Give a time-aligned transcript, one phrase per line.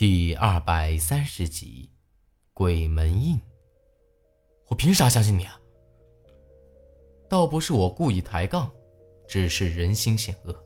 [0.00, 1.90] 第二百三十集，
[2.54, 3.38] 鬼门印。
[4.68, 5.60] 我凭啥相信你啊？
[7.28, 8.72] 倒不是我故意抬杠，
[9.28, 10.64] 只是人心险恶。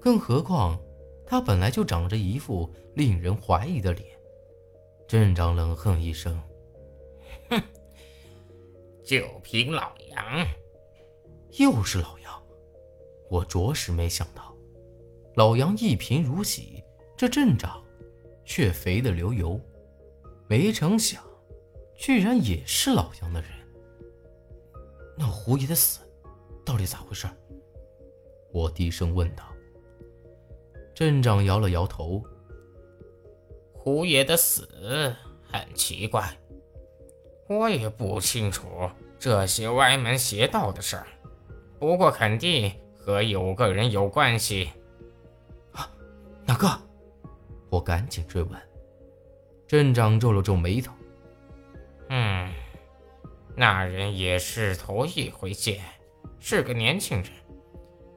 [0.00, 0.76] 更何况，
[1.24, 4.04] 他本来就长着一副令人怀疑的脸。
[5.06, 6.36] 镇长冷哼一声
[7.50, 7.62] ：“哼，
[9.04, 10.44] 就凭老杨，
[11.52, 12.42] 又是老杨。
[13.30, 14.52] 我着实没想到，
[15.36, 16.82] 老杨一贫如洗，
[17.16, 17.80] 这镇长。”
[18.50, 19.60] 却肥得流油，
[20.48, 21.22] 没成想，
[21.94, 23.48] 居然也是老杨的人。
[25.16, 26.00] 那胡爷的死，
[26.64, 27.28] 到底咋回事？
[28.52, 29.44] 我低声问道。
[30.92, 32.20] 镇长摇了摇头。
[33.72, 35.14] 胡爷的死
[35.48, 36.36] 很奇怪，
[37.48, 38.66] 我也不清楚
[39.16, 41.06] 这些歪门邪道的事儿，
[41.78, 44.72] 不过肯定和有个人有关系。
[45.70, 45.88] 啊，
[46.44, 46.89] 哪个？
[47.70, 48.60] 我赶紧追问，
[49.66, 50.92] 镇长皱了皱眉头。
[52.08, 52.52] 嗯，
[53.56, 55.80] 那人也是头一回见，
[56.40, 57.30] 是个年轻人，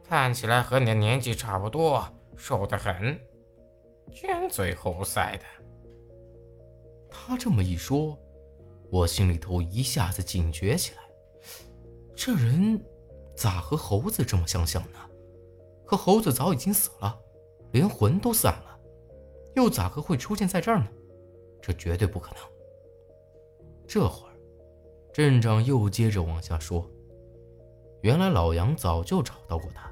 [0.03, 2.03] 看起来和你的年纪差不多，
[2.35, 3.19] 瘦得很，
[4.11, 5.43] 尖嘴猴腮的。
[7.09, 8.17] 他这么一说，
[8.89, 11.01] 我心里头一下子警觉起来，
[12.15, 12.83] 这人
[13.35, 14.97] 咋和猴子这么相像呢？
[15.85, 17.15] 可猴子早已经死了，
[17.71, 18.62] 连魂都散了。
[19.55, 20.87] 又咋个会出现在这儿呢？
[21.61, 22.43] 这绝对不可能。
[23.87, 24.33] 这会儿，
[25.13, 26.89] 镇长又接着往下说
[28.01, 29.91] ：“原来老杨早就找到过他，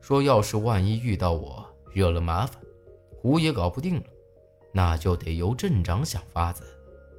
[0.00, 2.60] 说要是万一遇到我惹了麻烦，
[3.16, 4.04] 胡也搞不定了，
[4.72, 6.64] 那就得由镇长想法子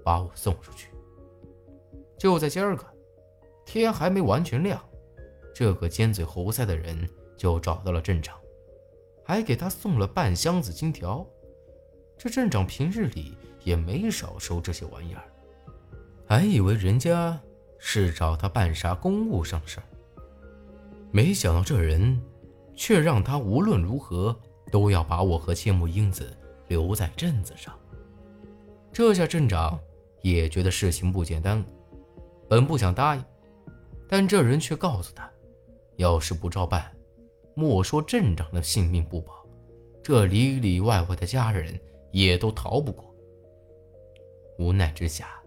[0.03, 0.89] 把我送出去。”
[2.17, 2.85] 就在今儿个，
[3.65, 4.83] 天还没完全亮，
[5.53, 8.37] 这个尖嘴猴腮的人就找到了镇长，
[9.23, 11.25] 还给他送了半箱子金条。
[12.23, 15.23] 这镇长平日里也没少收这些玩意儿，
[16.28, 17.36] 还以为人家
[17.79, 19.84] 是找他办啥公务上事儿，
[21.12, 22.22] 没想到这人
[22.75, 24.40] 却让他无论如何
[24.72, 26.31] 都要把我和千木英子
[26.68, 27.73] 留在镇子上。
[28.94, 29.79] 这下镇长
[30.22, 31.66] 也觉得事情不简单了，
[32.47, 33.25] 本不想答应，
[34.07, 35.28] 但这人却告诉他，
[35.95, 36.91] 要是不照办，
[37.56, 39.44] 莫说镇长的性命不保，
[40.03, 41.81] 这里里外外的家人。
[42.11, 43.13] 也都逃不过。
[44.57, 45.41] 无奈之下，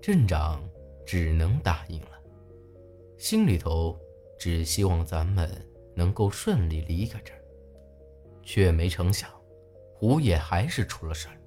[0.00, 0.62] 镇长
[1.06, 2.20] 只能答应了，
[3.18, 3.98] 心里头
[4.38, 5.48] 只希望咱们
[5.94, 7.40] 能够顺利离开这儿，
[8.42, 9.30] 却没成想，
[9.94, 11.38] 胡爷还是出了事儿。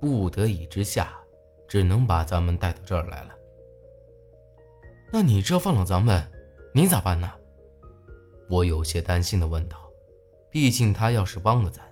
[0.00, 1.18] 不得已之下，
[1.68, 3.34] 只能把咱们带到这儿来了。
[5.12, 6.24] 那你这放了咱们，
[6.72, 7.30] 你咋办呢？
[8.48, 9.76] 我有些担心的问道。
[10.50, 11.89] 毕竟他要是帮了咱。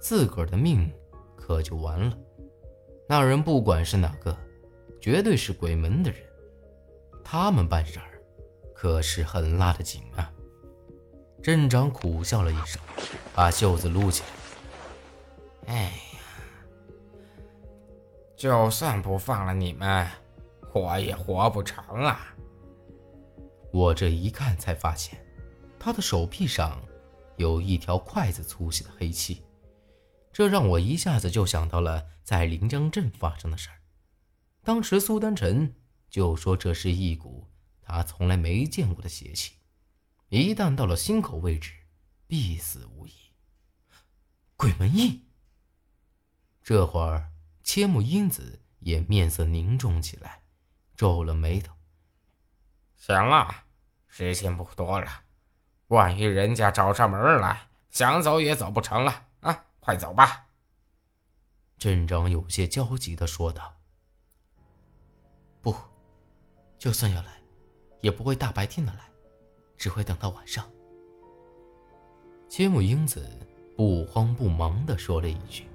[0.00, 0.90] 自个儿的命
[1.36, 2.16] 可就完了。
[3.08, 4.36] 那人不管是哪个，
[5.00, 6.20] 绝对是鬼门的人。
[7.24, 8.20] 他们办事儿
[8.74, 10.32] 可是很拉得紧啊。
[11.42, 12.80] 镇长苦笑了一声，
[13.34, 15.74] 把袖子撸起来。
[15.74, 16.20] 哎呀，
[18.36, 20.06] 就算不放了你们，
[20.72, 22.34] 我也活不成啊！
[23.72, 25.18] 我这一看才发现，
[25.78, 26.80] 他的手臂上
[27.36, 29.42] 有一条筷子粗细的黑漆。
[30.32, 33.80] 这让我一下子就想到了在临江镇发生的事儿。
[34.62, 35.74] 当时苏丹臣
[36.08, 37.50] 就说这是一股
[37.82, 39.54] 他从来没见过的邪气，
[40.28, 41.72] 一旦到了心口位置，
[42.26, 43.12] 必死无疑。
[44.56, 45.26] 鬼门印。
[46.62, 47.32] 这会儿，
[47.64, 50.42] 千木英子也面色凝重起来，
[50.94, 51.74] 皱了眉头。
[52.96, 53.64] 行了，
[54.06, 55.24] 时间不多了，
[55.88, 59.28] 万一人家找上门来，想走也走不成了！
[59.80, 60.46] 快走吧！
[61.78, 63.74] 镇长有些焦急的说道。
[65.62, 65.74] 不，
[66.78, 67.40] 就算要来，
[68.02, 69.00] 也不会大白天的来，
[69.78, 70.70] 只会等到晚上。
[72.48, 73.26] 千木英子
[73.76, 75.66] 不慌不忙的说了一句。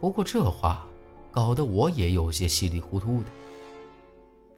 [0.00, 0.86] 不过这话
[1.30, 3.30] 搞得我也有些稀里糊涂的。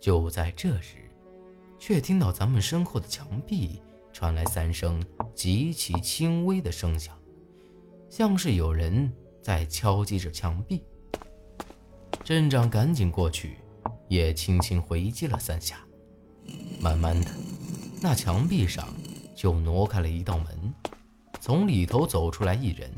[0.00, 1.11] 就在这时，
[1.78, 3.82] 却听到咱们身后的墙壁
[4.12, 7.18] 传来三声极其轻微的声响。
[8.10, 9.12] 像是有人
[9.43, 10.82] 在敲击着墙壁，
[12.25, 13.58] 镇长赶紧过去，
[14.08, 15.78] 也轻轻回击了三下。
[16.81, 17.31] 慢慢的，
[18.00, 18.88] 那墙壁上
[19.34, 20.75] 就挪开了一道门，
[21.40, 22.90] 从里头走出来一人，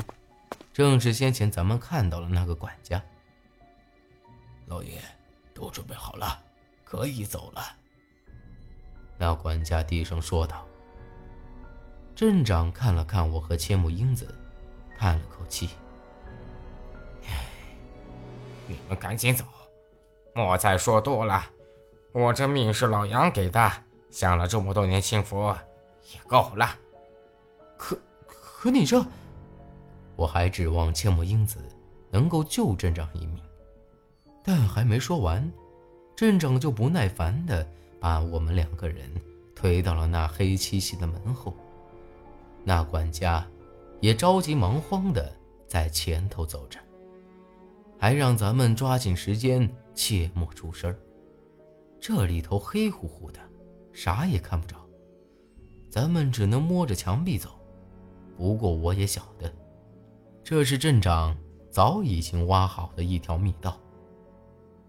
[0.73, 3.03] 正是先前咱们看到的那个管家。
[4.67, 5.01] 老爷，
[5.53, 6.41] 都准备好了，
[6.85, 7.63] 可以走了。
[9.19, 10.65] 那管家低声说道。
[12.15, 14.33] 镇长看了看我和千木英子。
[15.01, 15.71] 叹了口气，
[18.67, 19.47] 你们赶紧走，
[20.35, 21.43] 莫再说多了。
[22.13, 23.73] 我这命是老杨给的，
[24.11, 25.57] 享了这么多年清福，
[26.13, 26.69] 也够了。
[27.79, 29.03] 可可你这……
[30.17, 31.67] 我还指望千木英子
[32.11, 33.43] 能够救镇长一命，
[34.45, 35.51] 但还没说完，
[36.15, 37.67] 镇长就不耐烦的
[37.99, 39.11] 把我们两个人
[39.57, 41.55] 推到了那黑漆漆的门后。
[42.65, 43.47] 那管家
[44.01, 45.33] 也着急忙慌的
[45.67, 46.79] 在前头走着，
[47.99, 50.95] 还让咱们抓紧时间，切莫出声
[52.01, 53.39] 这里头黑乎乎的，
[53.93, 54.77] 啥也看不着，
[55.91, 57.51] 咱们只能摸着墙壁走。
[58.37, 59.53] 不过我也晓得，
[60.43, 61.37] 这是镇长
[61.71, 63.79] 早已经挖好的一条密道。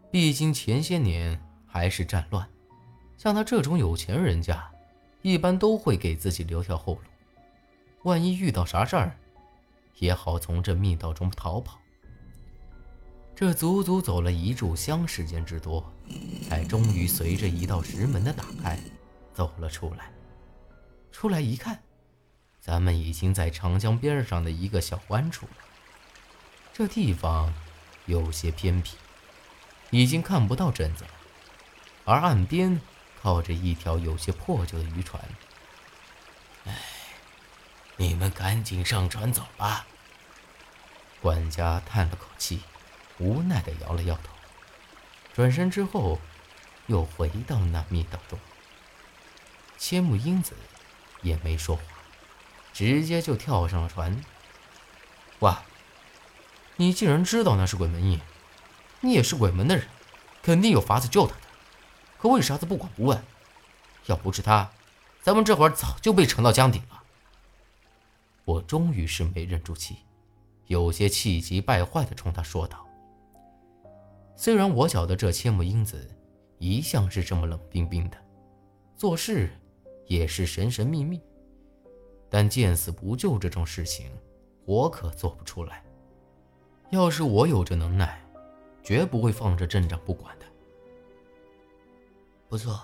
[0.09, 2.47] 毕竟前些年还是战乱，
[3.17, 4.71] 像他这种有钱人家，
[5.21, 7.01] 一般都会给自己留条后路。
[8.03, 9.15] 万一遇到啥事儿，
[9.97, 11.79] 也好从这密道中逃跑。
[13.35, 15.83] 这足足走了一炷香时间之多，
[16.47, 18.79] 才终于随着一道石门的打开，
[19.33, 20.11] 走了出来。
[21.11, 21.81] 出来一看，
[22.59, 25.51] 咱们已经在长江边上的一个小湾处了。
[26.73, 27.53] 这地方
[28.05, 28.95] 有些偏僻，
[29.91, 31.11] 已经看不到镇子了，
[32.05, 32.79] 而岸边
[33.21, 35.23] 靠着一条有些破旧的渔船。
[36.65, 36.75] 唉。
[38.01, 39.85] 你们赶紧上船走吧。
[41.21, 42.63] 管家叹了口气，
[43.19, 44.33] 无奈的摇了摇头，
[45.35, 46.19] 转身之后，
[46.87, 48.39] 又回到那密道中。
[49.77, 50.55] 千木英子
[51.21, 51.83] 也没说话，
[52.73, 54.19] 直接就跳上了船。
[55.41, 55.61] 哇，
[56.77, 58.19] 你既然知道那是鬼门印，
[59.01, 59.87] 你也是鬼门的人，
[60.41, 61.41] 肯定有法子救他的。
[62.17, 63.23] 可为啥子不管不问？
[64.07, 64.71] 要不是他，
[65.21, 67.00] 咱们这会儿早就被沉到江底了。
[68.51, 69.99] 我终于是没忍住气，
[70.67, 72.85] 有些气急败坏地冲他说道
[74.35, 76.05] ：“虽然我晓得这千木英子
[76.57, 78.17] 一向是这么冷冰冰的，
[78.97, 79.49] 做事
[80.05, 81.21] 也是神神秘秘，
[82.29, 84.11] 但见死不救这种事情，
[84.65, 85.81] 我可做不出来。
[86.89, 88.21] 要是我有这能耐，
[88.83, 90.45] 绝不会放着镇长不管的。
[92.49, 92.77] 不错，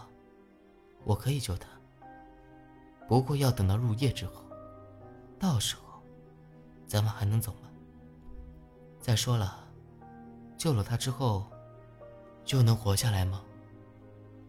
[1.04, 1.68] 我可以救他，
[3.06, 4.44] 不过要等到入夜之后。”
[5.39, 6.01] 到时候，
[6.88, 7.69] 咱们还能走吗？
[9.00, 9.63] 再说了，
[10.57, 11.45] 救了他之后，
[12.44, 13.42] 就能活下来吗？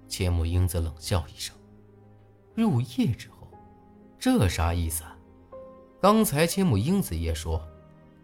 [0.08, 1.54] 千木英子冷笑一声
[2.56, 3.46] ：“入夜之后，
[4.18, 5.16] 这啥意思啊？
[6.00, 7.62] 刚才千木英子也说，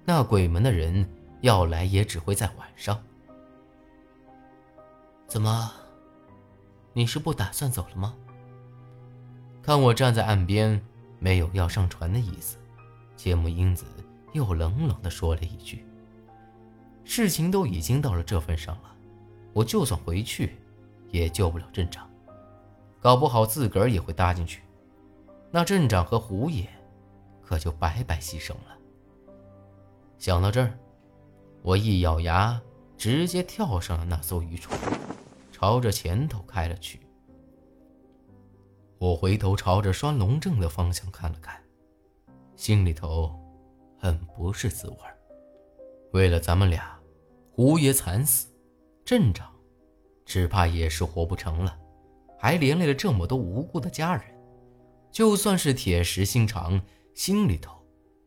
[0.04, 1.06] 那鬼门的人
[1.42, 2.98] 要来也只会在晚上。
[5.26, 5.70] 怎么，
[6.94, 8.14] 你是不打算走了吗？
[9.62, 10.82] 看我站在岸边。”
[11.24, 12.58] 没有要上船的意思，
[13.16, 13.86] 千木英子
[14.34, 15.82] 又冷冷地说了一句
[17.02, 18.94] ：“事情都已经到了这份上了，
[19.54, 20.58] 我就算回去，
[21.10, 22.06] 也救不了镇长，
[23.00, 24.60] 搞不好自个儿也会搭进去，
[25.50, 26.68] 那镇长和胡爷
[27.40, 28.76] 可就白白牺牲了。”
[30.20, 30.78] 想到这儿，
[31.62, 32.60] 我一咬牙，
[32.98, 34.78] 直接跳上了那艘渔船，
[35.50, 37.00] 朝着前头开了去。
[39.04, 41.62] 我回头朝着拴龙正的方向看了看，
[42.56, 43.38] 心里头
[43.98, 44.96] 很不是滋味
[46.12, 46.98] 为了咱们俩，
[47.52, 48.48] 胡爷惨死，
[49.04, 49.52] 镇长
[50.24, 51.78] 只怕也是活不成了，
[52.38, 54.24] 还连累了这么多无辜的家人。
[55.12, 56.80] 就算是铁石心肠，
[57.12, 57.76] 心里头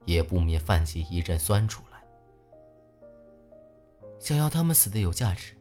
[0.05, 2.00] 也不免泛起一阵酸楚来。
[4.19, 5.57] 想要他们死的有价值，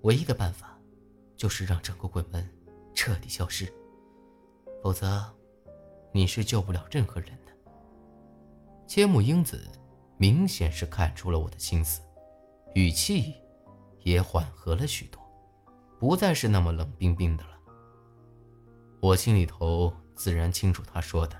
[0.00, 0.76] 唯一的办法
[1.36, 2.44] 就是让整个鬼门
[2.92, 3.72] 彻底消失。
[4.82, 5.24] 否则，
[6.10, 7.52] 你是救不了任何人的。
[8.88, 9.70] 千木英子
[10.16, 12.02] 明显是看出了我的心思，
[12.74, 13.32] 语气
[14.00, 15.22] 也缓和了许多，
[16.00, 17.50] 不再是那么冷冰冰的了。
[19.00, 21.36] 我心里头自然清楚他说的。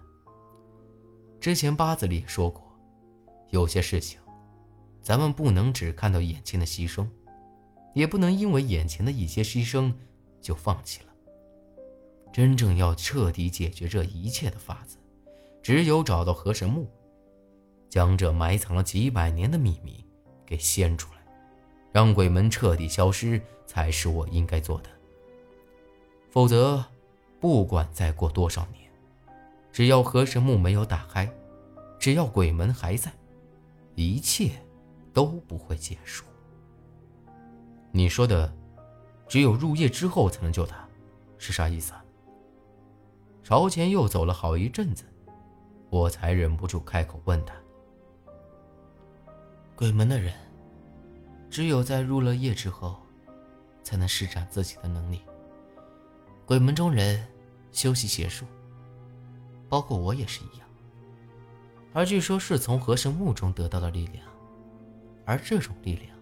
[1.41, 2.63] 之前八字里也说过，
[3.51, 4.21] 有些事情，
[5.03, 7.09] 咱们不能只看到眼前的牺牲，
[7.93, 9.93] 也不能因为眼前的一些牺牲
[10.41, 11.12] 就放弃了。
[12.33, 14.97] 真正要彻底解决这一切的法子，
[15.63, 16.89] 只有找到河神墓，
[17.91, 20.03] 将这埋藏了几百年的秘密
[20.47, 21.21] 给掀出来，
[21.93, 24.89] 让鬼门彻底消失，才是我应该做的。
[26.31, 26.83] 否则，
[27.39, 28.91] 不管再过多少年，
[29.71, 31.31] 只要河神墓没有打开，
[31.99, 33.13] 只要鬼门还在，
[33.95, 34.53] 一切
[35.13, 36.25] 都不会结束。
[37.91, 38.51] 你说的，
[39.29, 40.89] 只有入夜之后才能救他，
[41.37, 42.02] 是啥意思啊？
[43.43, 45.05] 朝前又走了好一阵子，
[45.91, 47.55] 我才忍不住开口问他
[49.75, 50.33] ：“鬼门的人
[51.51, 52.97] 只有在入了夜之后，
[53.83, 55.21] 才能施展自己的能力。
[56.47, 57.27] 鬼门中人
[57.73, 58.47] 修习邪术，
[59.69, 60.69] 包括我也是一样。
[61.93, 64.25] 而据说是从河神墓中得到的力量，
[65.27, 66.17] 而这种力量，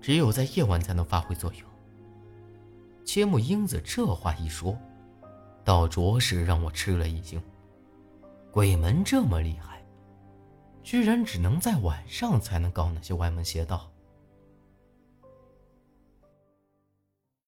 [0.00, 1.62] 只有在夜晚才能发挥作用。
[3.04, 4.78] 千木英子这话一说，
[5.64, 7.40] 倒着实让我吃了一惊。
[8.50, 9.82] 鬼门这么厉害，
[10.82, 13.90] 居然只能在晚上才能搞那些歪门邪道。